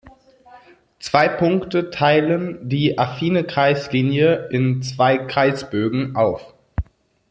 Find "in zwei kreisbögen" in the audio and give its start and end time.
4.49-6.15